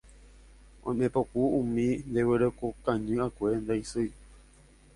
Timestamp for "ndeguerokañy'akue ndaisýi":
2.09-4.13